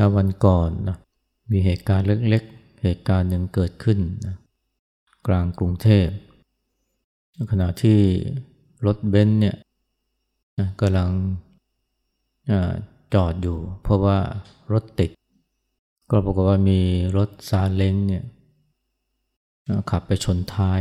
[0.00, 0.96] เช้าวันก่อนนะ
[1.52, 4.36] มีเหตุการณ์เล็กๆ เหตุการณ์หนึ่งเกิดขึ้นนะ
[5.26, 6.06] กลางกรุงเทพ
[7.50, 7.98] ขณะที่
[8.86, 9.56] รถเบนซ์เนี่ย
[10.58, 11.10] นะกำลัง
[13.14, 14.18] จอดอยู่ เพราะว่า
[14.72, 15.10] รถติด
[16.10, 16.80] ก็ปรากฏว่ามี
[17.16, 18.24] รถซาเล้งเนี่ย
[19.90, 20.80] ขับไปชนท้าย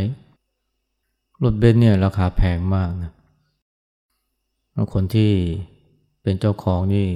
[1.43, 3.11] รถเบนซ์เนี่ยราคาแพงมากนะ
[4.93, 5.31] คนที่
[6.21, 7.07] เป็นเจ้าของนี่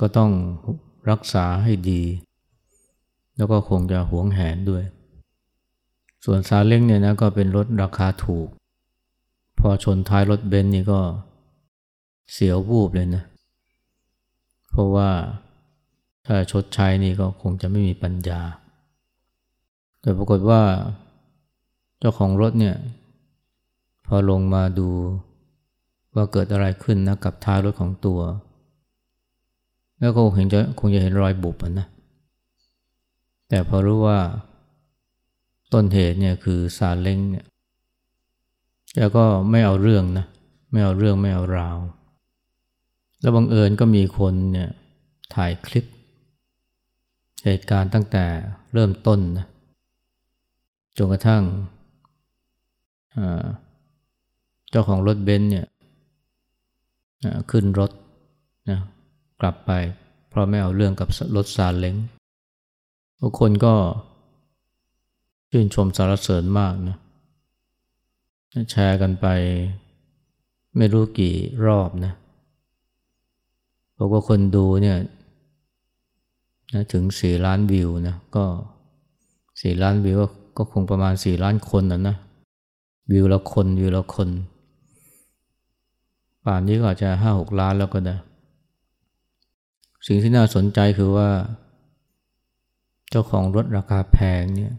[0.00, 0.30] ก็ต้อง
[1.10, 2.02] รักษาให้ดี
[3.36, 4.84] แล้วก็คงจะหวงแหนด้วย
[6.24, 8.48] ส่วนซาเล้งเนี่ยนะก็เป็นรถราคาถูก
[9.58, 11.00] พอชนท้ายรถเบนซ์นี่ก็
[12.32, 13.24] เสียววูบเลยนะ
[14.70, 15.10] เพราะว่า
[16.26, 18.40] ถ้าชดใช้นี่ก็คงจะไม่มีปัญญา
[20.00, 20.62] แต่ปรากฏว่า
[21.98, 22.76] เจ้าของรถเนี่ย
[24.06, 24.88] พอลงมาดู
[26.14, 28.20] ว่าเกิดอะไรขึ้นนะกับท้ายรถของตัว
[30.00, 31.86] แล้วก็เห็นจะคงจะเห็นรอยบุบนะ
[33.48, 34.18] แต่พอรู้ว่า
[35.72, 37.46] ต้นเหตุเนี่ยคือซาเล้งเนี่ย
[38.94, 40.26] แกก็ไม่เอาเรื่องนะ
[40.70, 41.76] ไม่เอาเรื่องไม่เอาราว
[43.20, 44.70] แล้วบังเอิญก็มีคนเนี่ย
[45.34, 45.84] ถ่ายคลิป
[47.44, 48.24] เหตุการณ์ตั้งแต่
[48.72, 49.46] เริ่มต้นนะ
[50.96, 51.42] จนกระทั่ง
[54.70, 55.66] เจ้าของรถเบนซ์เนี่ย
[57.50, 57.90] ขึ้นรถ
[58.70, 58.80] นะ
[59.40, 59.70] กลับไป
[60.28, 61.96] เพราะไม่เอาเรื่องกับรถซาเล้ง
[63.20, 63.74] ทุกคนก็
[65.50, 66.96] ชื่นชมสารเสริญมากนะ
[68.70, 69.26] แชร์กันไป
[70.76, 71.34] ไม่รู้กี่
[71.66, 72.12] รอบนะ
[73.96, 74.96] บอกว่าคนดูเนี่ย
[76.74, 78.44] นะถึงสี่ล้านวิวนะก็
[79.60, 80.18] สี่ล้านวิว
[80.56, 82.16] ก็คงประมาณสี่ล้านคนนะนะ
[83.12, 84.28] วิวละคนวิวละคน
[86.44, 88.16] ป่านนี้ก็อาจจะห้าหกล้านแล้วก็ได้
[90.06, 91.28] สิ่งที่น่าสนใจคือว่า
[93.10, 94.74] เจ้าของรถราคาแพงเนี่ย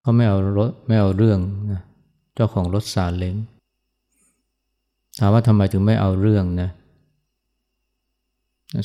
[0.00, 1.38] เขาไม่เอารถไม่เอาเรื่อง
[1.72, 1.82] นะ
[2.34, 3.36] เจ้าของรถสาเล้ง
[5.18, 6.70] ถามว่าทำไมถึงไม่เอาเรื่องนะ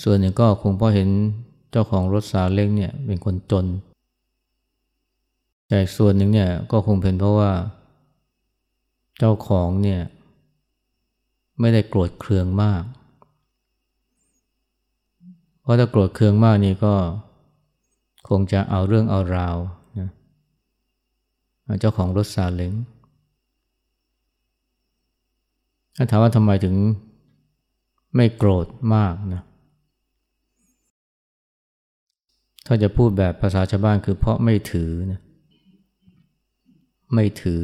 [0.03, 1.09] ส่วนหนึ่งก็คงเพราะเห็น
[1.71, 3.65] เจ้าของรถสาเล้งเนี่ยเป็นคนจน
[5.67, 7.51] แต่ส่วนหนึ่งเนี่ยก็คงเป็นเพราะว่า
[9.19, 10.01] เจ้าของเนี่ย
[11.59, 12.83] ไม่ได้โกรธเคืองมาก
[15.63, 16.93] เพราะถ้าโกรธเคืองมากนี่ก็
[18.29, 19.57] คงจะเอาเรื่องเอาราว
[19.99, 20.09] นะ
[21.79, 22.73] เจ้าของรถซาเล้ง
[25.95, 26.75] ถ้าถามว่าทำไมถึง
[28.15, 29.43] ไม่โกรธมากนะ
[32.65, 35.19] ถ้าจะพูดแบบภาษาชาวบ้านคือเพราะไม่ถือนะ
[37.13, 37.63] ไม่ถือ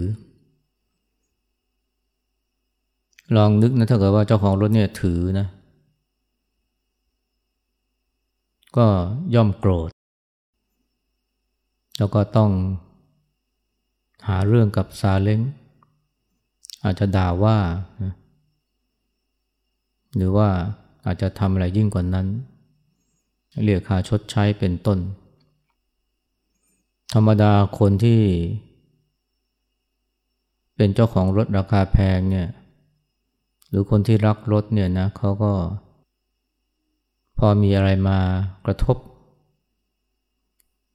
[3.36, 5.48] ลองนึกนะถ้าเกิดว่าเจ้าของรถเนี่ยถือนะ
[8.78, 8.88] ก็
[9.35, 9.90] ย่อมโกรธ
[11.97, 12.52] แล้วก็ต้อง
[14.28, 15.40] หาเรื่องกับซาเล้ง
[16.84, 17.57] อาจจะด่าว่า
[20.16, 20.50] หรือว่า
[21.06, 22.28] อาจจะทำอะไรยิ่งกว่านั้น
[23.63, 25.00] เรียกค่าชดใช้เป็นต้น
[27.13, 28.22] ธรรมดาคนที่
[30.75, 32.47] เป็นเจ้าของรถราคาแพงเนี่ย
[33.69, 35.51] หรือคนที่รักรถเนี่ยนะเขาก็
[37.41, 38.19] พอมีอะไรมา
[38.66, 38.97] กระทบ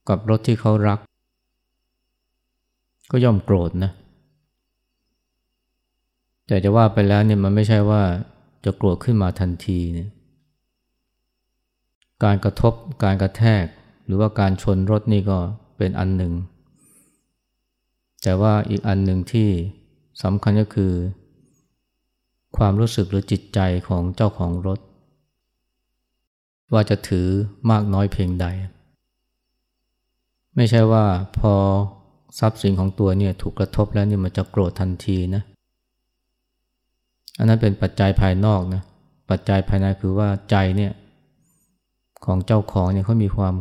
[0.08, 0.98] กับรถที่เขารัก
[3.10, 3.90] ก็ย่อมโกรธนะ
[6.46, 8.02] แต่จะว่าไปแล้วเนี่ยมันไม่ใช่ว่า
[8.64, 10.08] จะโกรธขึ้นมาทันทีเนี่ย
[12.24, 12.74] การกระทบ
[13.04, 13.64] การกระแทก
[14.06, 15.38] หรือว่าการชนรถนี่ก็
[15.78, 16.32] เป็นอันหนึ่ง
[18.22, 19.48] แต่ว่าอีกอันหนึ่งที่
[20.22, 20.92] สำคัญก็คือ
[22.56, 23.58] ความรู้สึกหรือจิตใจ
[23.88, 24.78] ของเจ้าของรถ
[26.72, 27.28] ว่าจะถือ
[27.70, 28.46] มากน้อยเพียงใด
[30.56, 31.04] ไม่ใช่ว่า
[31.38, 31.54] พอ
[32.38, 35.42] ทรัพย์สินของตัวเนี่ยถูกกระทบแล้วเนี่ยมันจะโกรธทันทีนะ
[37.38, 38.82] อันนั้นเป็นปัจจัยภายนอกนะ
[39.30, 40.92] ปัจจัยภายในคือว่าใจเนี่ย
[42.24, 43.54] ของเจ้าของเนี่ยเขามีความ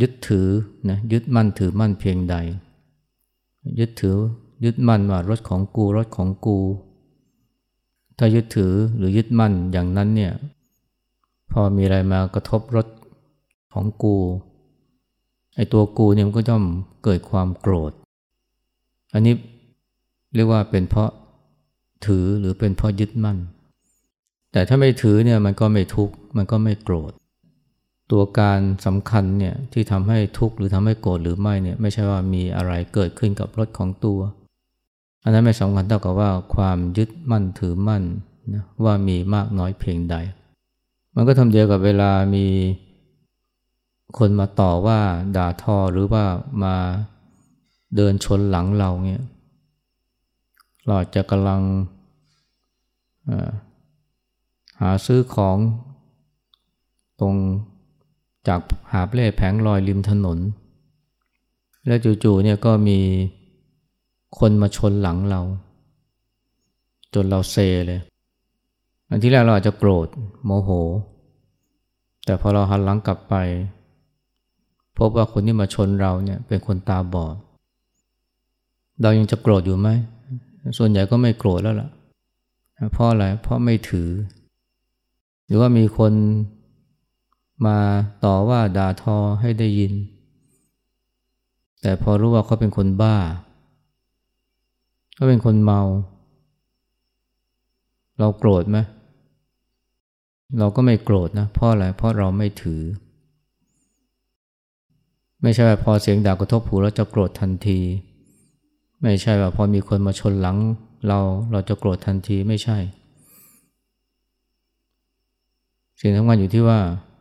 [0.00, 0.48] ยึดถือ
[0.90, 2.36] นะยึดมั่นถือมั่นเพียงใด
[3.78, 4.16] ยึดถือ
[4.64, 6.58] ยึดมั่นว่ารถของกูรถของกู
[8.18, 10.32] ถ้ายึดถือหรือยึดมั่นอย่างนั้นเนี่ย
[11.52, 12.86] พอมีอะไรมากระทบรถ
[13.74, 14.16] ของกู
[15.56, 16.64] ไอตัวกูเนี่ยมันก็ย่อม
[17.04, 17.92] เกิดความโกรธ
[19.14, 19.34] อันนี้
[20.34, 21.10] เรียกว่าเป็นเพราะ
[22.06, 23.38] ถือหรือเป็นเพราะยึดมั่น
[24.52, 27.12] แต่ถ้าไม่ถือเนี่ยมันก็ไม่ทุกข์มันก็ไม่โกรธ
[28.12, 34.20] ตัวการสำคัญเนี่ยที่ทำให้ทุกข์หรือทำให้โกรธหรือไม่เนี่ยไม่ใช่ว่ามีอะไรเกิดขึ้นกับรถของตัว
[35.24, 38.02] อันนั้นไม่สำคัญเท่ากับว่าความยึดมั่นถือมั่น
[38.54, 40.16] นะว่ามีมากน้อยเพียงใด
[41.14, 42.46] มันก็ทำเดียวกับเวลามี
[44.18, 45.00] คนมาต่อว่า
[45.36, 46.24] ด่าทอหรือว่า
[46.64, 46.74] มา
[47.96, 49.24] เดินชนหลังเราเนี่ย
[50.86, 51.60] เราจะกำลัง
[54.80, 55.56] หาซื้อของ
[57.20, 57.34] ตรง
[58.48, 58.60] จาก
[58.92, 60.38] หาเล่แผงลอยริมถนน
[61.86, 62.98] แล้วจู่ๆเนี่ยก็มี
[64.38, 65.40] คนมาชนหลังเรา
[67.14, 67.56] จนเราเซ
[67.86, 68.00] เลย
[69.08, 70.06] อันที่แรกเราอาจจะโกรธ
[70.44, 70.70] โมโห
[72.24, 73.34] แต่พอเราหันหลังกลับไป
[74.98, 77.36] พบว่าคนที่มาชนเราเนี่ยเป็นคนตาบอด
[79.02, 79.88] เรายังจะโกรธอยู่ไหม
[80.78, 81.88] ส่วนใหญ่ก็ไม่โกรธแล้วล่ะ
[82.92, 84.10] เพราะอะไร เพราะไม่ถือ
[85.46, 86.12] หรือว่ามีคน
[87.66, 87.78] มา
[88.24, 89.92] ต่อว่าด่าทอให้ได้ยิน
[91.80, 93.16] แต่พอรู้ว่าเขาเป็นคนบ้า
[95.14, 95.82] เขาเป็นคนเมา
[98.18, 102.82] เราโกรธไหมเเราก็ไม่โกรธนะเพราะอะไรเพราะเราไม่ถือ
[105.42, 107.80] ไม่ใช่ว่าพอเสียงด่ากระทบหูเราจะโกรธทันที
[109.02, 110.58] ไม่ใช่ว่าพอมีคนมาชนหลัง
[111.06, 111.18] เรา
[111.52, 112.78] เราจะโกรธทันทีไม่ใช่
[116.00, 116.78] สิ่งสำคัญอยู่ที่ว่า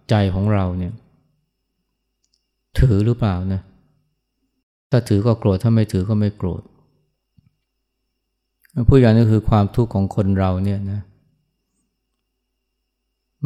[0.09, 0.93] ใจของเราเนี่ย
[2.79, 3.61] ถือหรือเปล่านะ
[4.89, 6.61] ถ้าถือก็โกรธถ้าไม่ถือก็ไม่โกรธ
[8.89, 11.01] ผู้อย่างนี้คือความทุกข์ของคนเราเนี่ยนะ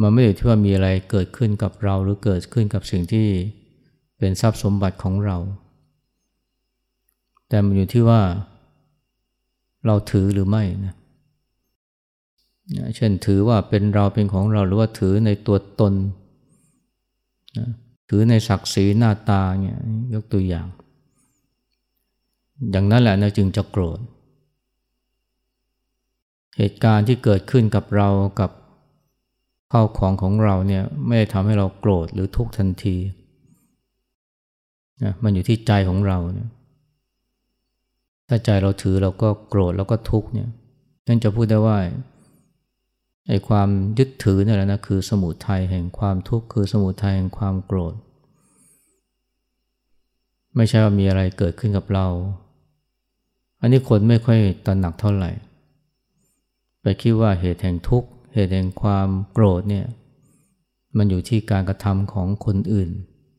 [0.02, 3.26] มันไม่ได้ที่ว่ามีอะไรเกิดขึ้นกับเราหรือเกิดขึ้นกับสิ่งที่
[4.18, 5.36] เป็นทรัพย์สมบัติของเรา
[7.48, 8.22] แต่มันอยู่ที่ว่า
[9.86, 10.94] เราถือหรือไม่นะ
[12.96, 15.94] เช่นถือว่าเป็นเราเป็นของเราหรือว่าถือในตัวตน
[17.58, 17.68] นะ
[18.08, 19.78] ถือในศักดิ์ศรีหน้าตาเนี่ย
[20.14, 20.66] ยกตัวอย่าง
[22.70, 23.98] อย่างนั้นแหละนะจึงจะโกรธ
[26.58, 28.08] เหตุการณ์ที่เกิดขึ้นกับเรา
[28.40, 28.50] กับ
[29.74, 32.96] ข้าวของของเราเนี่ยไม่ได้ทำให้เราโกรธหรือทุกข์ทันที
[35.04, 36.48] นะมันอยู่ที่ใจของเราเนี่ย
[38.28, 40.48] ถ้าใจเราถือเราก็โกรธแล้วก็ทุกข์เนี่ย
[41.06, 41.78] นั่นจะพูดได้ว่า
[43.28, 47.94] ไอ้ความยึดถือนี่แหละนะคือสมุทัยแห่งความทุกข์คือสมุทัยแห่งความโกรธ
[50.56, 52.06] ไม่ใช่ว่ามีอะไรเกิดขึ้นกับเรา
[53.60, 55.30] อันนี้คนไม่ค่อยตระหนักเท่าไหร่
[56.82, 59.86] ไปคิดว่าเหตุแห่งทุกข์ เหตุแห่งความโกรธเนี่ย
[60.96, 62.90] มันอยู่ที่การกระทำของคนอื่น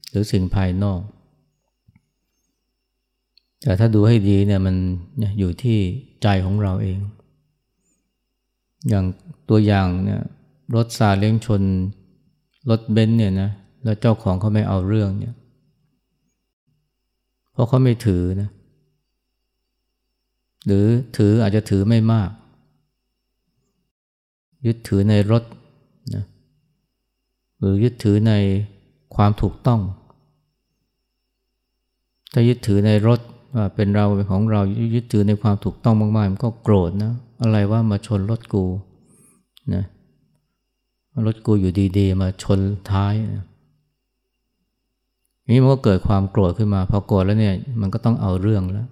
[0.10, 1.02] หรือสิ่งภายนอก
[3.64, 4.76] แต่ถ้าดูให้ดีเนี่ยมัน
[5.40, 5.78] อยู่ที่
[6.24, 7.00] ใจของเราเอง
[8.90, 9.06] อย่าง
[9.50, 10.22] ตัวอย่างเนี่ย
[10.76, 11.62] รถซาเล้งชน
[12.70, 13.50] รถเบนซ์เนี่ยนะ
[13.84, 15.36] แล้วเจ้าของเขาไม่เอาเรื่องเนี่ย
[17.52, 18.50] เพราะเขาไม่ถือนะ
[20.66, 20.86] หรือ
[21.18, 22.30] ถืออาจจะถือไม่มาก
[24.66, 25.44] ยึดถือในรถ
[26.16, 26.24] นะ
[27.58, 28.34] หรือยึดถือใน
[29.16, 29.82] ความถูกต้อง
[32.34, 33.20] ถ้ายึดถือในรถ
[33.56, 34.62] ว่าเป็นเราเป็นของเรา
[34.96, 38.66] ยึดถือในความถูกต้องมากๆมันก็โกรธนะอะไรว่ามาชนรถกู
[39.74, 39.84] นะ
[41.26, 42.60] รถกูอยู่ดีๆ มาชน
[42.92, 43.46] ท้ายนะ
[45.52, 48.88] นี้มันก็เกิดความโกรธขึ้นมาพอโกรธแล้วเนี่ยมันก็ต้องเอาเรื่องแล้ว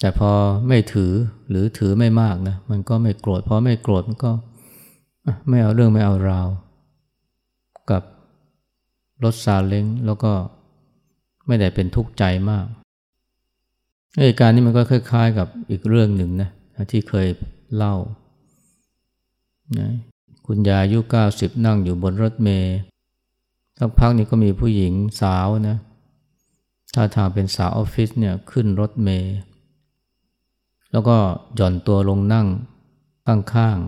[0.00, 0.30] แต่พอ
[0.68, 1.12] ไม่ถือ
[1.48, 4.30] หรือถือไม่มากนะมันก็ไม่โกรธพอไม่โกรธมันก็
[5.48, 6.48] ไม่เอาเรื่องไม่เอาราว
[7.90, 8.02] กับ
[9.24, 10.32] รถซาเล้งแล้วก็
[11.46, 12.66] ไม่ได้เป็นทุกข์ใจมาก
[14.20, 16.50] เหตุการณ์นี้มันก็คล้ายๆ กับอีกเรื่องหนึ่งนะ
[16.90, 17.28] ที่เคย
[17.76, 17.94] เล่า
[19.78, 19.88] นะ
[20.46, 22.76] คุณยายอายุเก้าสิบนั่งอยู่บนรถเมล์
[23.78, 25.76] สักพักนี้ก็มีผู้หญิงสาวนะ
[26.94, 29.36] ถ้าทางเป็นสาวออฟฟิศเนี่ยขึ้นรถเมล์
[30.96, 31.18] แล้วก็
[31.56, 32.46] หย่อนตัวลงนั่ง
[33.26, 33.78] ข้าง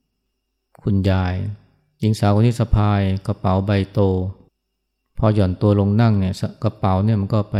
[0.00, 1.34] ๆ คุณยาย
[1.98, 4.00] หญิงสาวคนที่สะพายกระเป๋าใบโต
[5.18, 7.56] พอหย่อนตัวลงนั่งเนี่ยกระเป๋าเนี่ยมันก็ไป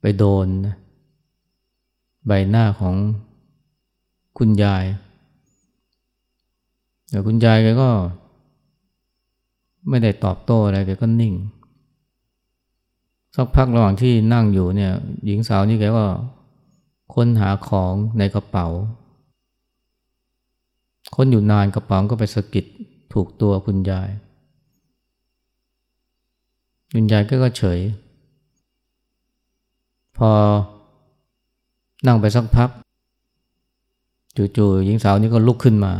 [0.00, 0.46] ไปโดน
[2.26, 2.94] ใบหน้าของ
[4.38, 4.84] คุณยาย
[7.08, 7.90] แต่คุณยายแกก็
[9.88, 11.34] ไม่ได้ตอบโต้อะไรแกก็นิ่ง
[13.34, 14.92] สักพักระหว่างที่นั่งอยู่เนี่ย
[15.26, 16.06] หญิงสาวนี่แกก็
[17.14, 18.66] ค้นหาของในกระเป๋า
[21.14, 22.64] ค้นอยู่นานกระเป๋าก็ไปสะกิด
[23.12, 24.10] ถูกตัวคุณยาย
[26.92, 27.80] คุณยายก็ก็เฉย
[30.16, 30.30] พอ
[32.06, 32.70] นั่งไปสักพัก
[34.36, 35.92] จู่ๆหญิงสาวนี้ก็ลุกขึ้นมา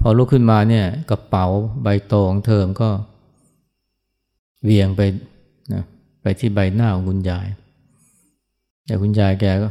[0.00, 1.46] พอลุกขึ้นมาเนี่ยกระเป๋า
[1.82, 2.90] ใบโตของเธอก็
[4.64, 5.00] เวียงไป
[5.72, 5.82] นะ
[6.22, 7.46] ไปที่ใบหน้าของคุณยาย
[8.92, 9.68] แต่คุณยายแกก็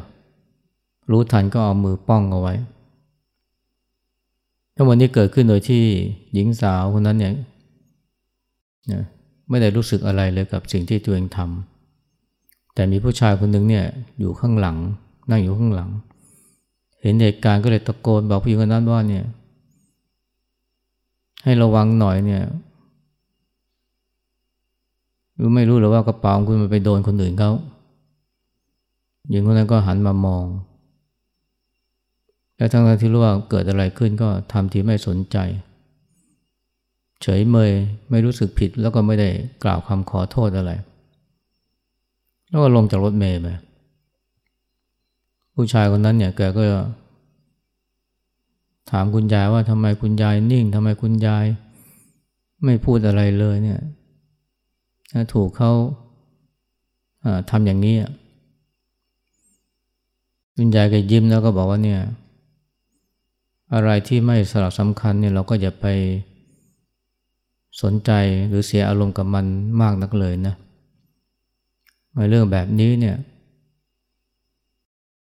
[1.11, 2.53] รู้ทันก็เอามือป้องเอาไว้
[4.75, 5.83] ทั้งหมดนี้เกิดขึ้นโดยที่
[6.33, 7.33] หญิงสาวคนนั้นเนี่ย
[9.49, 13.85] ไม่ได้รู้สึกอะไรเลยกับสิ่งที่ตัวเองทำแต่มีผู้ชายคนหนึ่งเนี่ย
[14.19, 14.77] อยู่ข้างหลัง
[15.29, 15.89] นั่งอยู่ข้างหลัง
[17.01, 19.25] เห็นเหตุการณ์ก็เลยตะโกนบอกผู้หญิงคนนั้นว่าเนี่ย
[21.43, 22.43] ให้ระวังหน่อยเนี่ย
[25.39, 27.51] รู้ไม่รู้หรือว่ากระเป๋าคุณมันไปโดนคนอื่นเขา
[29.31, 30.45] หญิงคนนั้นก็หันมามอง
[32.57, 35.37] และทั้งที่รู้ว่าเกิดอะไรขึ้นก็ทำทีไม่สนใจ
[37.21, 37.71] เฉยเมย
[38.09, 39.29] ไม่รู้สึกผิดแล้วก็ไม่ได้
[39.63, 40.71] กล่าวคำขอโทษอะไร
[42.49, 43.47] แล้วก็ลงจากรถเมย์ไป
[45.55, 46.63] ผู้ชายคนนั้นเนี่ยแกก็
[48.91, 51.45] ถามคุณยายว่าทำไมคุณยายนิ่งทำไมคุณยาย
[52.65, 53.79] ไม่พูดอะไรเลยเนี่ย
[55.33, 55.71] ถูกเขา
[57.49, 57.95] ทำอย่างนี้
[60.63, 62.01] คุณยายก็ยิ้มแล้วก็บอกว่าเนี่ย
[63.73, 65.85] อะไรที่ไม่สลักสำคัญเนี่ยเราก็อย่าไป
[67.81, 68.11] สนใจ
[68.47, 69.45] หรือเสียอารมณ์กับมัน
[69.81, 70.55] มากนักเลยนะ
[72.15, 73.17] ในเรื่องแบบนี้เนี่ย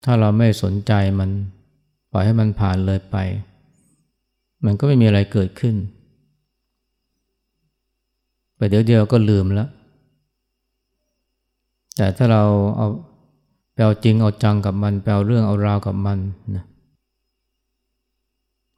[0.03, 1.29] ถ้าเราไม่สนใจมัน
[2.11, 3.17] ปล่อยให้มันผ่านเลยไป
[4.65, 5.75] มันก็ไม่มีอะไรเกิดขึ้น
[8.55, 9.69] ไปเดี๋ยวเดียวก็ลืมแล้ว
[11.95, 12.43] แต่ถ้าเรา
[12.77, 12.87] เอา
[13.73, 16.19] แปลจริงเอาจังกับมัน แปลเรื่องเอาราวกับมัน
[16.55, 16.65] นะ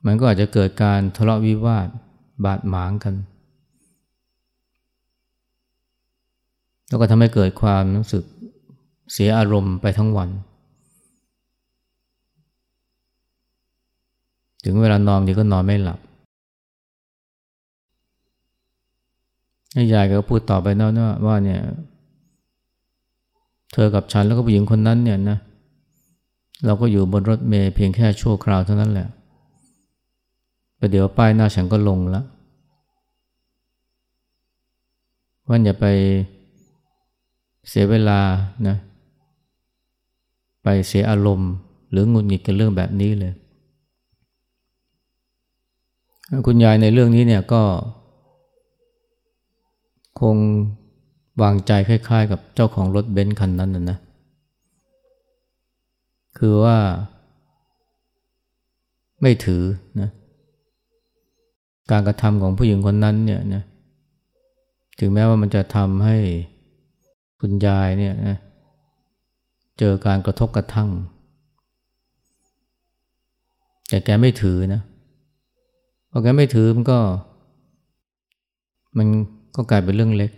[0.05, 1.87] มันก็อาจจะเกิดการทะเลาะวิวาท
[2.45, 3.15] บาดหมางกัน
[6.87, 8.23] แล้วก็ทำให้เกิดความรู้สึก
[9.13, 10.29] เสียอารมณ์ไปทั้งวัน
[14.63, 15.99] ถึงเวลานอนดีก็นอนไม่หลับ
[19.93, 20.89] ยายก็พูดต่อไปนะ
[21.25, 21.61] ว่าเนี่ย
[23.77, 25.37] เธอกับฉันแล้วก็ผู้หญิงคนนั้นเนี่ยนะ
[26.65, 29.07] เราก็อยู่บนรถเมล์เพียงแค่ชั่วคราวเท่านั้นแหละ
[30.79, 32.25] ประเดี๋ยวป้ายหน้าฉันก็ลงแล้ว
[35.47, 35.85] ว่าอย่าไป
[37.69, 38.19] เสียเวลา
[38.67, 38.75] นะ
[40.63, 41.51] ไปเสียอารมณ์
[41.91, 43.33] หรืองุนงิดกับเรื่องแบบนี้เลย
[46.47, 47.61] คุณยายในเรื่องนี้เนี่ยก็
[50.21, 50.35] คง
[51.41, 53.97] วางใจคล้าย ๆ กับเจ้าของรถเบนซ์คันนั้นนะนะ
[56.37, 56.77] คือว่า
[59.21, 59.63] ไม่ถือ
[60.01, 60.09] นะ
[61.91, 63.63] การกระทำของผู้หญิงคนนั้นเนี่ยนะ
[64.99, 66.17] ถึงแม้ว่ามันจะทำให้
[67.39, 68.37] คุณยายเนี่ยนะ
[69.79, 70.89] เจอการกระทบกระทั่ง
[73.89, 74.81] แต่แกไม่ถือนะ
[76.11, 76.99] พอแกไม่ถือมันก็
[78.97, 79.07] มัน
[79.55, 80.31] ก็กลายเป็นเรื่องเล็ก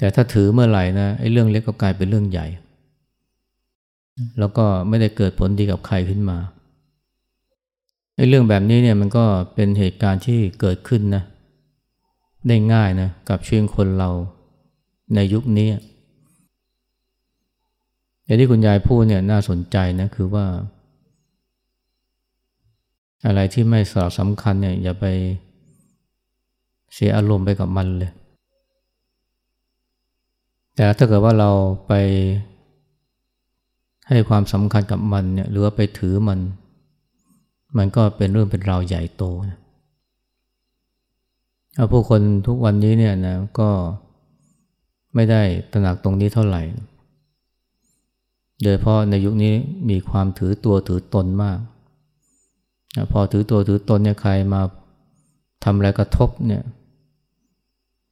[0.00, 2.46] แต่ถ้าถือเมื่อไหร่นะไอ้เรื่องเล็กก็กลายเป็นเรื่องใหญ่
[4.38, 6.38] แล้วก็ไม่ได้เกิดผลดีกับใครขึ้นมา
[8.16, 11.22] ไอ้เรื่องแบบนี้เนี่ยมันก็เป็นเหตุการณ์ที่เกิดขึ้นนะ
[12.48, 14.10] ได้ง่ายนะกับชีวิตคนเรา
[15.14, 15.68] ในยุคนี้
[18.24, 20.46] อย่างที่คุณยายพูดเนี่ยน่าสนใจนะคือว่า
[23.26, 25.04] อะไรที่ไม่สาสำคัญเนี่ยอย่าไป
[26.94, 28.10] เสียอารมณ์ไปกับมันเลย
[30.80, 31.50] แต่ถ้าเกิดว่าเรา
[31.86, 31.92] ไป
[34.08, 36.38] ให้ความสำคัญกับมันเนี่ยหรือว่าไปถือมัน
[37.76, 39.58] มันก็เป็นเรื่องเป็นราวใหญ่โตนะ
[41.92, 43.70] ผู้คนทุกวันนี้เนี่ยนะก็
[45.14, 46.62] ไม่ได้ตระหนักตรงนี้เท่าไหร่
[48.62, 49.54] โดยเพราะในยุคนี้
[49.90, 51.58] มีความถือตัวถือตนมาก
[53.12, 54.62] พอถือตัวถือตนเนี่ยใครมา
[55.64, 56.62] ทำอะไรกระทบเนี่ย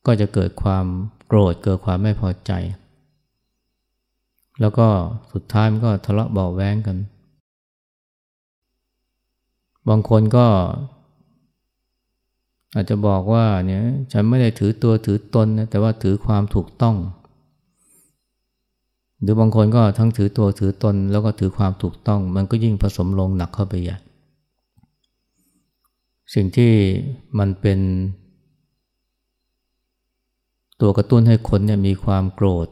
[0.07, 0.87] ก็จะเกิดความ
[1.29, 2.53] โกรธเกิดความไม่พอใจ
[4.61, 4.87] แล้วก็
[5.33, 6.97] สุดท้ายมันก็ทะเลาะเบาแว้งกัน
[9.89, 10.47] บางคนก็
[12.75, 13.83] อาจจะบอกว่าเนี่ย
[14.13, 16.97] ฉันไม่ได้ถือตัวถือตนนะแต่ว่าถือความถูกต้อง
[19.21, 23.97] หรือบางคนก็ทั้งถือตัวถือตน แล้วก็ถือความถูกต้อง มันก็ยิ่งผสมลงหนักเข้าไปใหญ่
[26.35, 26.73] สิ่งที่
[27.39, 27.79] มันเป็น
[30.81, 32.69] ตัวกระตุ้นให้คนเนี่ยมีความโกรธ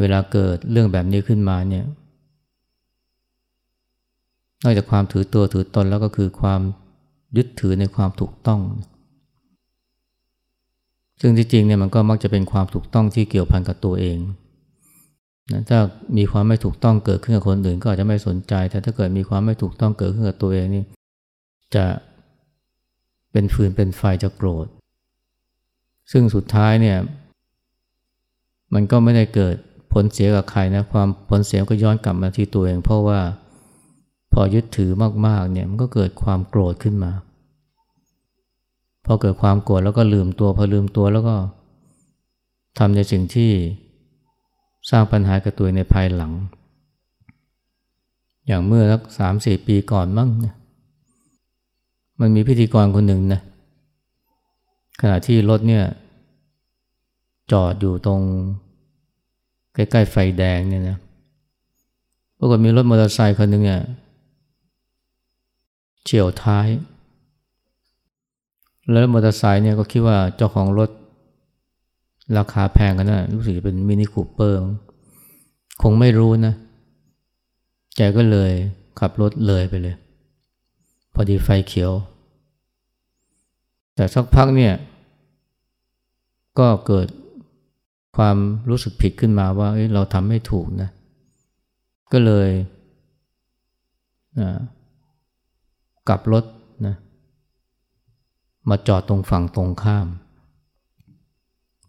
[0.00, 1.84] เวลาเกิดเรื่องแบบนี้ขึ้นมาเนี่ย
[4.62, 6.60] นอกจากความถือตัวถือตนแล้วก็คือความ
[7.36, 8.60] ยึดถือในความถูกต้อง
[11.20, 14.18] ซึ่งที่จริงเนี่ยมันก็มักจะเป็นความถูกต้องที่เกี่ยวพันกับตัวเอง
[15.52, 15.78] นะถ้า
[16.16, 20.84] มีความไม่ถูกต้องเกิดขึ้นกับคนอื่นก็อาจจะไม่สนใจ แต่ถ้าเกิดมีความไม่ถูกต้องเกิดขึ้นกับตัวเองนี่
[21.74, 21.84] จะ
[23.32, 24.66] เป็นฟืนเป็นไฟจะโกรธ
[26.10, 26.98] ซึ่งสุดท้ายเนี่ย
[28.74, 29.54] มันก็ไม่ได้เกิด
[29.92, 33.20] ผลเสียกับใครนะความผลเสียก็ย้อนกลับมาที่ตัวเอง เพราะว่า
[34.32, 34.90] พอยึดถือ
[35.26, 37.12] มากๆเนี่ยมันก็เกิดความโกรธขึ้นมา
[39.04, 41.36] พอเกิดความโกรธแล้วก็ลืมตัวพอลืมตัวแล้วก็
[42.78, 43.50] ทำในสิ่งที่
[44.90, 46.32] สร้างปัญหากับตัวในภายหลัง
[48.46, 50.54] อย่างเมื่อสักสามสี่ปีก่อนมั้งเนี่ย
[52.20, 53.40] มันมีพิธีกรคนหนึ่งนะ
[55.00, 55.84] ขณะที่รถเนี่ย
[57.52, 58.20] จอดอยู่ตรง
[59.74, 60.98] ใกล้ๆไฟแดงเนี่ยนะ
[62.38, 63.82] ปรากฏมีรถมอเตอร์ไซค์คนหนึ่งเนี่ย
[66.04, 66.68] เฉียวท้าย
[68.90, 70.90] แล้วมอเตอร์ไซค์เนี่ยก็คิดว่าเจ้าของรถ
[72.38, 74.58] ราคาแพงกันนะรู้สึกจะเป็นมินิคูเปอร์
[75.82, 76.54] คงไม่รู้นะ
[77.96, 78.52] แกก็เลย
[78.98, 79.96] ขับรถเลยไปเลย
[81.14, 81.92] พอดีไฟเขียว
[83.94, 84.74] แต่สักพักเนี่ย
[86.58, 87.08] ก็เกิด
[88.16, 88.36] ความ
[88.70, 90.90] รู้สึกผิดขึ้นมาว่าเเราทำไม่ถูกนะ
[92.12, 92.48] ก็เลย
[96.08, 96.44] กลับรถ
[96.86, 96.96] นะ
[98.68, 100.08] มาจอดตรงฝั่งตรงข้าม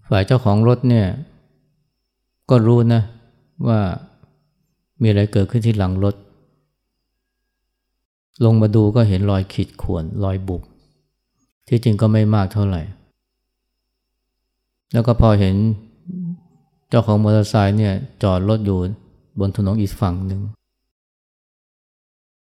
[0.09, 1.07] ฝ่ายเจ้าของรถเนี่ย
[2.49, 3.01] ก็รู้นะ
[3.67, 3.79] ว่า
[5.01, 6.15] มีอะไรเกิดขึ้นที่หลังรถ
[8.45, 10.61] ลงมาดูก็เห็นรอยขีดข่วน รอยบุบ
[11.67, 12.81] ที่จริงก็ไม่มากเท่าไหร่
[14.93, 15.55] แล้วก็พอเห็น
[16.89, 17.93] เจ้าของมอเตอร์ไซค์เนี่ย
[18.24, 18.79] จอดรถอยู่
[19.39, 20.41] บนถนนอีกฝั่งหนึ่ง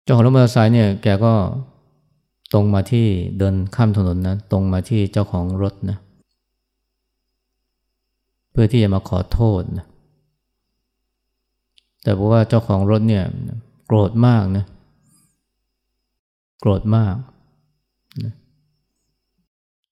[0.03, 1.33] เจ้าของรถมอเตอร์ไซค์เนี่ยแกก็
[2.53, 3.05] ตรงมาที่
[3.37, 5.97] เดินข้ามถนนนะตรงมาที่เจ้าของรถนะ
[8.51, 9.85] เพื่อที่จะมาขอโทษนะ
[12.03, 13.23] แต่บอกว่าเจ้าของรถเนี่ย
[13.85, 14.65] โกรธมากนะ
[16.59, 17.15] โกรธมาก
[18.23, 18.33] นะ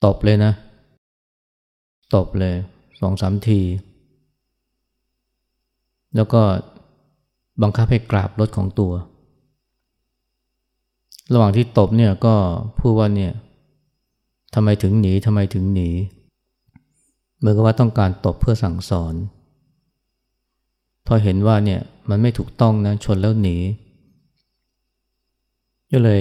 [0.06, 0.52] ตบเลยนะ
[2.14, 2.56] ตบเลย
[3.00, 3.62] สองสามที
[6.16, 6.42] แล้วก็
[7.62, 8.94] บังคับให้กราบรถของตัว
[11.34, 12.36] ระหว่างที่ตบเนี่ยก็
[12.80, 13.32] พูดว่าเนี่ย
[14.54, 15.90] ทำไมถึงหนีทำไมถึงหนี
[17.38, 19.14] เหมือนกับว่าต้องการตบเพื่อสั่งสอน
[21.08, 23.56] พอเห็นว่าเนี่ยมันไม่ถูกต้องนะชนแล้วหนี
[25.92, 26.20] ก็เลย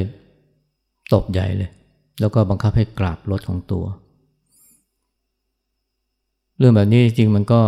[1.12, 1.70] ตบใหญ่เลย
[2.20, 3.84] แล้วก็บังคับให้กราบรถของตัว
[6.58, 7.60] เรื่องแบบนี้จริงมันก็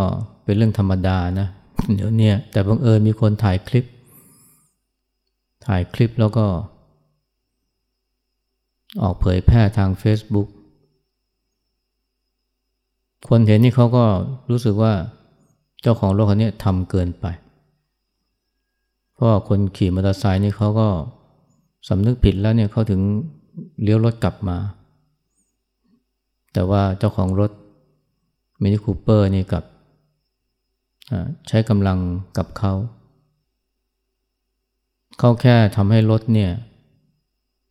[0.45, 1.49] เป็นเรื่องธรรมดานะ
[1.95, 3.85] เดี๋ยวนี้แต่บังเอิญมีคนถ่ายคลิป
[5.67, 6.47] ถ่ายคลิปแล้วก็
[9.03, 10.49] ออกเผยแพร่ทาง Facebook
[13.29, 14.05] คนเห็นนี่เขาก็
[14.51, 14.93] รู้สึกว่า
[15.83, 17.27] เจ้าของรถคันนี้ทำเกินไป
[19.15, 20.89] เพราะคนขี่มอเตอร์ไซค์นี่เขาก็
[21.89, 23.01] สำนึกผิดแล้วเนี่ยเขาถึง
[23.83, 24.59] เลี้ยวรถกลับมา
[26.53, 27.51] แต่ว่าเจ้าของรถ
[28.63, 29.65] มินิคูเปอร์นี่กับ
[31.49, 31.99] ใช้กำลัง
[32.39, 32.73] กับเขา
[35.19, 36.51] เขาแค่ทำให้รถเนี่ย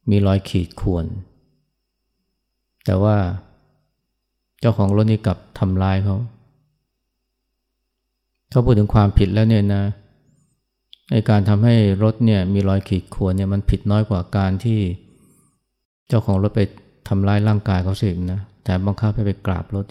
[0.10, 1.06] มีรอยขีดข่วน
[2.86, 3.16] แต่ว่า
[4.60, 6.16] เจ้าของรถนี่กลับทำลายเขา
[8.50, 9.84] เขาพูดถึงความผิดแล้วเนี่ยนะ
[11.12, 14.80] ในการทำให้รถเนี่ยมีรอยขีดข่วนเนี่ยมันผิดน้อยกว่าการที่
[16.08, 16.62] เจ้าของรถไป
[17.10, 19.86] ทำลายร่างกายเขาสินะแต่บังคับให้ไปกราบรถ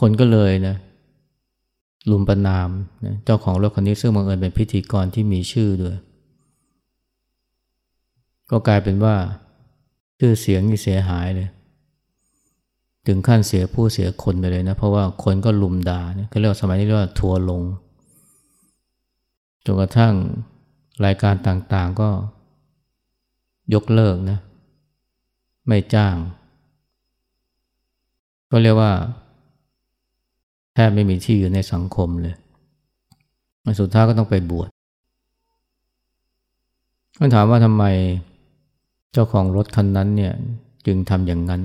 [0.00, 0.76] คนก็เลยนะ
[2.10, 2.70] ลุมประนาม
[3.06, 5.96] นะเจ้าของรถคันนี้ซึ่งบังเอิญเป็นพิธีกรที่มีชื่อด้วย
[8.50, 9.16] ก็กลายเป็นว่า
[10.18, 11.48] ชื่อเสียงนี่เสียหายเลย
[13.06, 17.62] ถึงขั้นเสียผู้เสียคนไปเลยนะ เพราะว่าคนก็ลุมด่าเนี่ยก็เรียกสมัยนี้เรียกว่าทัวลง
[19.64, 20.14] จนกระทั่ง
[21.04, 22.08] รายการต่างๆก็
[23.74, 24.38] ยกเลิกนะ
[25.66, 26.16] ไม่จ้าง
[28.50, 28.92] ก็เรียกว่า
[30.74, 32.34] แทบไม่มีที่อยู่ในสังคมเลย
[33.80, 34.68] สุดท้ายก็ต้องไปบวช
[37.18, 37.84] ก็ถามว่าทำไม
[39.12, 40.34] เจ้าของรถคันนั้นเนี่ย
[40.86, 41.62] จึงทำอย่างนั้น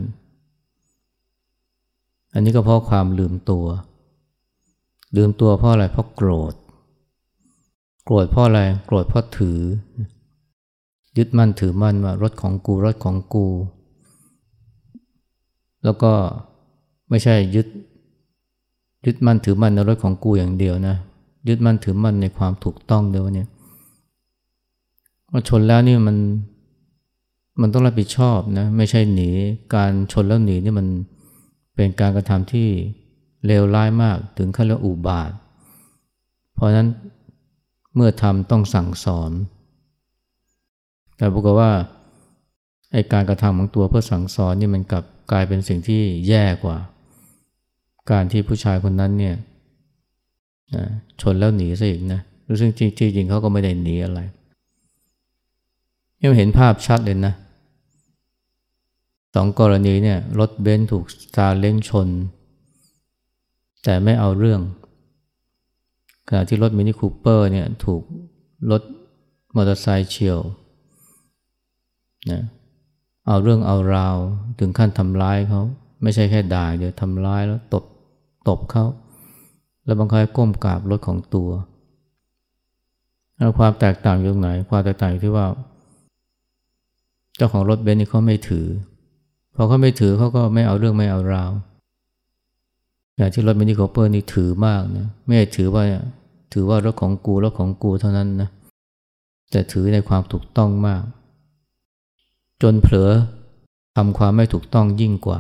[2.34, 3.66] อันนี้ก็เพราะความลืมตัว
[5.16, 6.54] ลืมตัวเพราะอะไรเพราะโกรธ
[8.06, 9.60] โกรธเพราะอะไรโกรธเพราะถือ
[11.18, 13.48] ยึดมั่นถือมั่นว่ารถของกูรถของกู
[15.84, 16.12] แล้วก็
[17.10, 17.68] ไม่ใช่ยึด
[19.06, 20.96] ยึดมั่นถือมั่นในรถของกูอย่างเดียวนะ
[21.48, 23.48] ยึดมั่นถือมั่นในความถูกต้องเดียวเนี่ย
[25.32, 26.18] ว่าชนแล้วนี่มัน
[27.62, 29.30] มันต้องรับผิดชอบนะไม่ใช่หนี
[29.76, 30.88] การชนแล้วหนีนี่มัน
[31.76, 32.68] เป็นการกระทำที่
[33.46, 35.32] เลวร้ายมากถึงขั้นเรียกอุบาท
[36.54, 36.88] เพราะนั้น
[37.96, 39.32] เมื่อทำต้องสั่งสอน
[41.18, 41.72] แต่ปรากฏว่า
[42.94, 46.78] ไอการกระทำของตัวเพื่อสั่งสอนนี่มันกลับกลายเป็นสิ่งที่แย่กว่า
[48.12, 49.36] การที่ผู้ชายคนนั้นเนี่ย
[51.22, 52.22] ชนแล้วหนีซะอีกนะ
[52.60, 54.20] ซึ่งจริงๆเขาก็ไม่ได้หนีอะไร
[56.24, 57.34] ยังเห็นภาพชัดเลยนะ
[59.36, 62.08] สองกรณีเนี่ยรถเบนซ์ถูกซาเล้งชน
[63.84, 64.62] แต่ไม่เอาเรื่อง
[66.28, 68.02] ขณะที่รถ Mini Cooper เนี่ยถูก
[68.72, 68.82] รถ
[69.56, 70.40] มอเตอร์ไซค์เฉี่ยว
[72.32, 72.42] นะ
[73.28, 74.18] เอาเรื่องเอาราว
[74.60, 75.62] ถึงขั้นทำร้ายเขา
[76.02, 77.84] ไม่ใช่แค่ด่าเดี๋ยวทำร้ายแล้วตบ
[78.48, 78.86] ตบเขา
[79.86, 81.50] แล้วบางครั้งก้มกราบรถของตัว
[83.58, 85.46] ความแตกต่างอยู่ตรงไหน ความแตกต่างอยู่ที่ว่า
[87.36, 88.66] เจ้าของรถเบนซ์นี่เขาไม่ถือ
[89.56, 91.52] พอเขาไม่ถือเขาก็ไม่เอาเรื่องไม่เอาราว
[93.18, 95.84] อย่างที่รถมินิคูเปอร์นี่ถือมากนะไม่ถือว่า
[96.54, 98.50] ถือว่ารถของกูรถของกูเท่านั้นนะ
[99.52, 101.04] แต่ถือในความถูกต้องมาก
[102.62, 103.12] จนเผลอ
[103.96, 105.40] ทำความไม่ถูกต้องยิ่งกว่า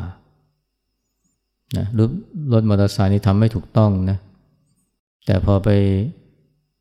[1.78, 2.10] นะรถ
[2.54, 4.18] รถมอเตอร์ไซค์นี่ทำไม่ถูกต้องนะ
[5.26, 5.70] แต่พอไป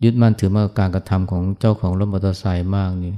[0.04, 3.14] ยึดมั่นถือมั่นการกระทำของเจ้าของรถมอเตอร์ไซค์มากนี่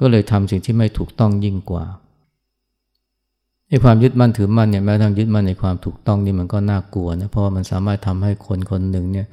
[0.00, 1.84] ก็เลยทำสิ่งที่ไม่ถูกต้องยิ่งกว่า
[3.68, 9.26] ไอ้ความยึดมั่นถือมั่นเนี่ยแม้ทั้งยึดมั่นในความถูกต้องนี่มันก็น่ากลัวนะเพราะว่ามันสามารถทำให้คนคนหนึ่งเนี่ย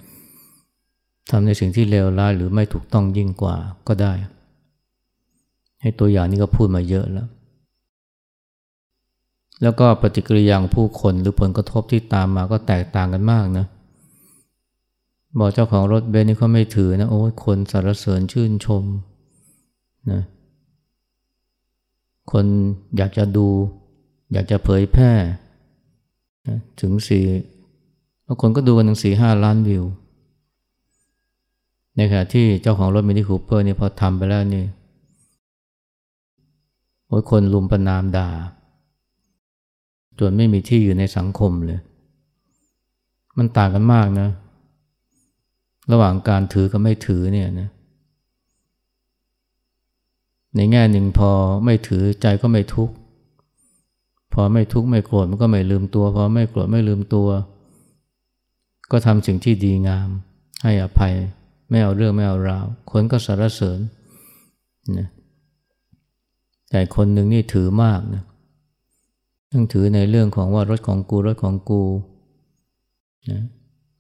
[1.32, 3.56] ทำในสิ่งที่เลวร้ายหรือไม่ถูกต้องยิ่งกว่า
[3.88, 4.13] ก็ได้
[5.82, 7.28] ให้ตัวอย่างนี้ก็พูดมาเยอะแล้ว
[9.62, 13.65] แล้วก็ปฏิกิริยาของผู้คนหรือผลกระทบที่ตามมาก็แตกต่างกันมากนะ
[15.39, 18.84] บอกเจ้าของรถเบนนี่เขาไม่ถือนะโอ้คนสรรเสริญชื่นชม
[20.12, 20.22] นะ
[22.32, 22.46] คน
[22.98, 23.48] อยากจะดู
[24.34, 25.12] อยากจะเผยแพร่
[26.82, 27.26] ถึงสี่
[28.26, 29.84] บางคนก็ดูกันถึงสี่ห้าล้านวิว
[31.96, 34.65] ในขณะที่เจ้าของรถมินิคูเปอร์นี่พอทำไปแล้วนี่
[37.08, 38.30] โอ้ยคนลุมประนามด่า
[40.20, 41.80] จนไม่มีที่อยู่ในสังคมเลย
[43.38, 44.30] มันต่างกันมากนะ
[45.92, 47.70] ระหว่างการถือกับไม่ถือเนี่ยนะ
[50.56, 51.32] ในแง่หนึ่งพอ
[51.66, 52.96] ไม่ถือใจก็ไม่ทุกข์
[54.34, 57.28] พอไม่ทุกข์ไม่โกรธมันก็ไม่ลืมตัว พอไม่โกรธไม่ลืมตัว
[58.92, 60.10] ก็ทำสิ่งที่ดีงาม
[60.64, 61.14] ให้อภัย
[61.70, 63.80] ไม่เอาเรื่องไม่เอาราว คนก็สรรเสริญ
[64.98, 65.10] นะ
[66.70, 68.24] แต่คนหนึ่งนี่ถือมากนะ
[69.52, 71.84] ต้องถือในเรื่องของว่ารถของกูรถของกู
[73.30, 73.42] นะ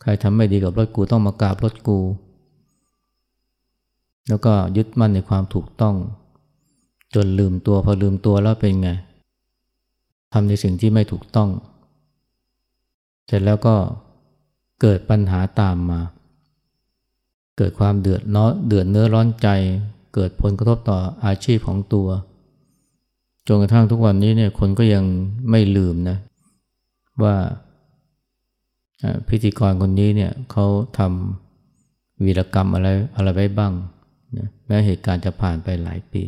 [0.01, 1.99] ใครทำไม่ดีกับรถกูต้องมากราบรถกู
[4.27, 5.95] แล้วก็ยึดมั่นในความถูกต้อง
[7.15, 8.89] จนลืมตัวพอลืมตัวแล้วเป็นไง
[10.33, 11.49] ทำในสิ่งที่ไม่ถูกต้อง
[13.25, 13.75] เสร็จแล้วก็
[14.81, 15.99] เกิดปัญหาตามมา
[17.57, 19.47] เกิดความเดือดเนาะเดือดเนื้อร้อนใจ
[20.13, 22.07] เกิดผลกระทบต่ออาชีพของตัว
[23.47, 25.03] จนกระทั่งทุกวันนี้เนี่ยคนก็ยัง
[25.49, 26.17] ไม่ลืมนะ
[27.23, 27.35] ว่า
[29.27, 30.65] พิธีกรคนนี้เนี่ยเขา
[30.97, 33.73] ทำวีรกรรมอะไรอะไรไว้บ้าง
[34.37, 36.23] นะแม้เหตุการณ์จะผ่านไปหลายปี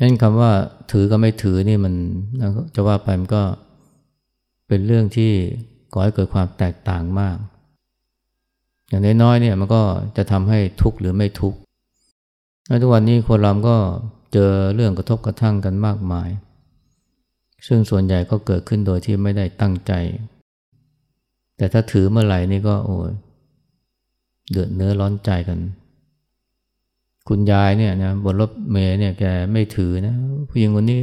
[0.00, 0.52] นั้นคำว่า
[0.90, 1.94] ถือก็ไม่ถือนี่มัน
[2.74, 3.42] จะว่าไปมันก็
[4.68, 5.32] เป็นเรื่องที่
[5.92, 7.36] ก่อให้เกิดความแตกต่างมาก
[8.88, 9.82] อย่างน้อยๆเนี่ยมันก็
[10.16, 11.58] จะทำให้ทุกข์หรือไม่ทุกข์
[12.82, 13.76] ทุกวันนี้คนเราก็
[14.38, 16.28] เจอเรื่องกระทบกระทั่งกันมากมาย
[17.66, 19.92] ซึ่งส่วนใหญ่ก็เกิดขึ้นโดยที่ไม่ได้ตั้งใจ
[21.56, 23.10] แต่ถ้าถือเมื่อไหร่นี่ก็โอ้ย
[24.50, 25.58] เดือดเนื้อร้อนใจกัน
[27.28, 30.14] คุณยายเนี่ยนะบนรถเมล์เนี่ยแกไม่ถือนะ
[30.48, 31.00] ผู้หญิงคนนี้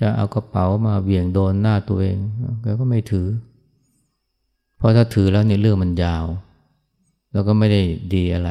[0.00, 2.16] จะเอากระเป๋ามาเบี่ยงโดนหน้าตัวเอง
[2.62, 3.28] แกก็ไม่ถือ
[4.76, 6.24] เพราะถ้าถือแล้วเนี่ยเรื่องมันยาว
[7.32, 7.80] แล้วก็ไม่ได้
[8.14, 8.50] ดีอะไร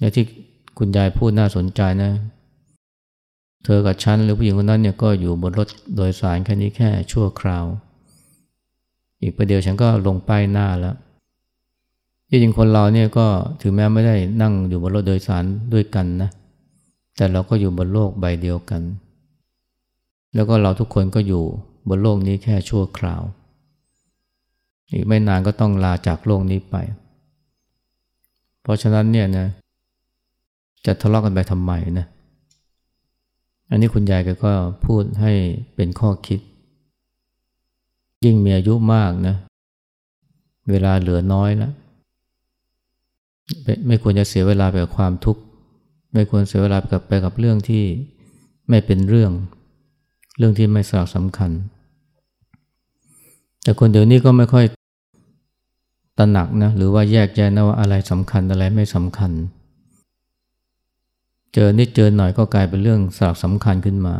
[0.00, 0.24] และที่
[0.78, 2.12] คุณยายพูดน่าสนใจนะ
[3.64, 7.64] เธอกับฉันหรือผู้หญิงคนนั้นเนี่ยก็อยู่บนรถโดยสารแค่นี้แค่ชั่วคราว
[9.22, 10.96] อีกประเดี๋ยวฉันก็ลงป้ายหน้าแล้ว
[12.28, 13.26] ที่จริงคนเราเนี่ยก็
[13.62, 16.30] ถึงแม้ไม่ได้นั่งอยู่บนรถโดยสารด้วยกันนะ
[17.16, 18.82] แต่เราก็อยู่บนโลกใบเดียวกัน
[20.34, 21.42] แล้วก็เราทุกคนก็อยู่
[21.88, 23.22] บนโลกนี้แค่ชั่วคราว
[24.92, 26.76] อีกไม่นานก็ต้องลาจากโลกนี้ไป
[28.62, 29.48] เพราะฉะนั้นเนี่ยนะ
[30.86, 32.06] จะทะเลาะกกันไปทำไมนะ
[33.70, 34.52] อันนี้คุณยายก็
[34.86, 35.32] พูดให้
[35.74, 36.40] เป็นข้อคิด
[38.24, 39.36] ยิ่งมีอายุมากนะ
[40.70, 41.72] เวลาเหลือน้อยแล้ว
[43.86, 45.42] ไม่ควรจะเสียเวลาไปกับความทุกข์
[46.12, 47.84] ไม่ควรเสียเวลาไปกับไปกับเรื่องที่
[48.68, 49.32] ไม่เป็นเรื่อง
[50.38, 51.50] เรื่องที่ไม่สสำคัญ
[53.62, 54.64] แต่คนเดี๋ยวนี้ก็ไม่ค่อย
[56.18, 59.30] ตระหนักนะ หรือว่าแยกแยะนะว่าอะไรสำคัญอะไรไม่สำคัญ
[61.54, 64.14] เจอนิดเจอหน่อยก็กลายเป็นเรื่องสลักสำคัญขึ้นมา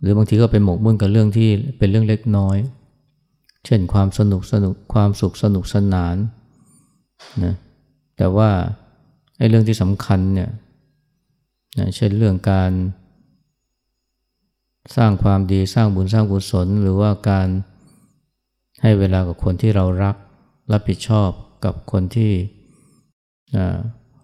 [0.00, 1.48] หรือบางทีก็เป็นหมกมุ่นกับเรื่องที่
[1.78, 2.56] เป็นเรื่องเล็กน้อย
[3.66, 6.16] เช่นความสนุกสนุกความสุขสนุกสนาน
[7.44, 7.54] นะ
[8.16, 8.50] แต่ว่า
[9.38, 10.50] ไอ้เรื่องที่สำคัญเนี่ย
[11.78, 12.72] นะเช่นเรื่องการ
[14.96, 17.48] สร้างความดีสร้างบุญสร้างกุศล หรือว่าการ
[18.82, 20.16] ให้เวลากับคนที่เรารัก
[20.72, 21.30] รับผิดชอบ
[21.64, 22.32] กับคนที่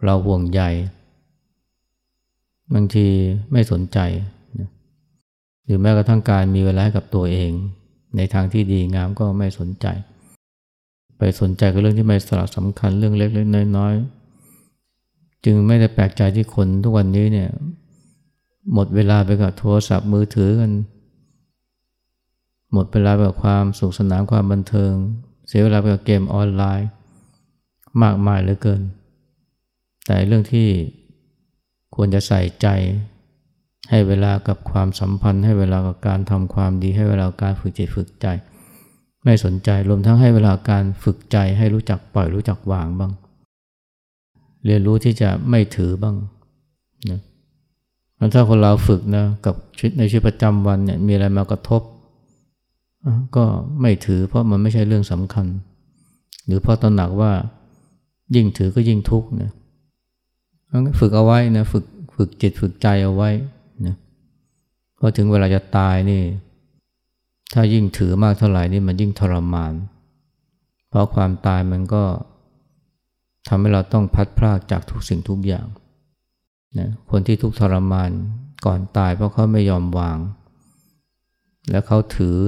[0.04, 0.60] เราห่วงใย
[2.74, 3.06] บางที
[3.52, 3.98] ไม่สนใจ
[5.64, 7.50] หรือแม้กระทั่งการมีเวลาให้กับตัวเอง
[8.16, 9.86] ในทางที่ดีงามก็ไม่สนใจ
[11.18, 17.50] ไปสนใจกับเรื่องที่ไม่สลักสำคัญเรื่องเล็กๆน้อยๆ จึงไม่ได้แปลกใจที่คนทุกวันนี้เนี่ย
[18.72, 20.72] หมดเวลาไปกับโทรศัพท์มือถือกัน
[22.72, 24.92] หมดเวลาไปกับความสุขสนานความบันเทิง
[25.48, 26.88] เสียเวลาไปกับเกมออนไลน์
[28.02, 28.82] มากมายเหลือเกิน
[30.06, 30.68] แต่เรื่องที่
[32.00, 32.68] ควรจะใส่ใจ
[33.90, 38.26] ให้เวลากับความสัมพันธ์ ให้เวลากับการทำความดี ให้เวลาการฝึกจิตฝึกใจ
[39.24, 43.12] ไม่สนใจรวมทั้งให้เวลาการฝึกใจ ให้รู้จักปล่อยรู้จักวางบ้าง
[44.64, 46.16] เรียนรู้ที่จะไม่ถือบ้าง
[47.10, 47.20] นะ
[48.34, 51.82] ถ้าคนเราฝึกนะกับชีวิตในชีวิตประจำวันเนี่ยมีอะไรมากระทบ
[53.36, 53.44] ก็
[53.80, 55.46] ไม่ถือเพราะมันไม่ใช่เรื่องสำคัญ
[56.46, 57.32] หรือเพราะตระหนักว่า
[58.34, 59.52] ยิ่งถือก็ยิ่งทุกข์นะ
[61.00, 61.84] ฝึกเอาไว้นะฝึก
[62.16, 63.30] ฝึกจิตฝึกใจเอาไว้
[63.86, 63.94] นะ
[64.98, 66.22] พอถึงเวลาจะตายนี่
[67.52, 69.72] ถ้ายิ่งถือมากเท่าไหร่นี่มันยิ่งทรมาน
[70.88, 72.04] เพราะความตายมันก็
[73.48, 75.66] ทำให้เราต้องพัดพรากจากทุกสิ่งทุกอย่าง
[76.78, 78.10] นะคนที่ทุกทรมาน
[78.66, 80.18] ก่อนตายเพราะเขาไม่ยอมวาง
[81.70, 82.38] แล้วเขาถือ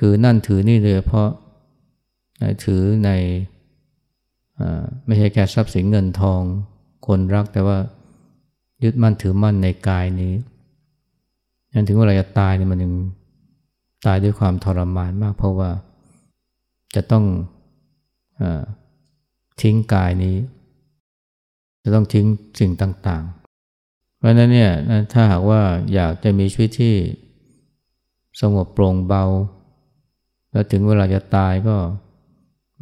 [0.00, 1.28] ถือนั่นถือนี่เลยเพราะ
[2.64, 3.10] ถือใน
[5.06, 6.42] ไม่ใช่แค่ทรัพย์สินเงินทอง
[7.06, 7.78] คนรักแต่ว่า
[8.82, 10.34] ยึดมั่นถือมั่นในกายนี้
[11.72, 12.92] ยันถึงเวลาจะตายเนี่ยมันยัง
[14.06, 15.70] ตายด้วยความทรมานมาก เพราะว่า
[16.94, 17.24] จะต้อง
[18.40, 18.42] อ
[19.60, 20.36] ทิ้งกายนี้
[21.82, 22.26] จะต้องทิ้ง
[22.60, 23.24] สิ่งต่าง
[23.70, 24.72] ๆ เพราะนั้นเนี่ย
[25.12, 25.60] ถ้าหากว่า
[25.94, 26.94] อยากจะมีชีวิตที่
[28.40, 29.24] สงบโปร่งเบา
[30.52, 31.76] แล้วถึงเวลาจะตายก็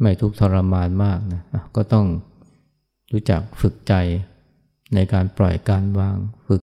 [0.01, 1.41] ไม่ทุกข์ทรมานมากนะ
[1.75, 2.05] ก็ต้อง
[3.11, 3.93] รู้จักฝึกใจ
[4.95, 6.17] ในการปล่อยการวาง
[6.47, 6.61] ฝึก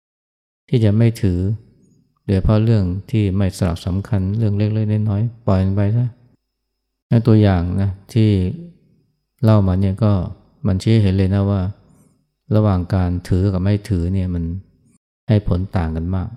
[0.70, 1.40] ที่จะไม่ถือ
[2.26, 6.08] โดยเพราะเรื่องที่ไม่สลักสำคัญเรื่องเล็กๆน้อยๆปล่อยไปซะ
[7.28, 8.30] ตัวอย่างนะที่
[9.44, 10.12] เล่ามาเนี่ยก็
[10.68, 11.62] มันชี้เห็นเลยนะว่า
[12.56, 14.44] ระหว่างการถือกับไม่ถือเนี่ยมัน
[15.28, 16.30] ให้ผลต่างกันมาก